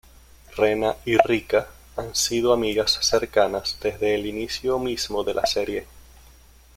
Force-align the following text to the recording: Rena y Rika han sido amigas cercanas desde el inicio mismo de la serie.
Rena 0.57 0.95
y 1.05 1.15
Rika 1.19 1.67
han 1.95 2.15
sido 2.15 2.53
amigas 2.53 2.97
cercanas 3.03 3.77
desde 3.81 4.15
el 4.15 4.25
inicio 4.25 4.79
mismo 4.79 5.23
de 5.23 5.33
la 5.35 5.45
serie. 5.45 5.85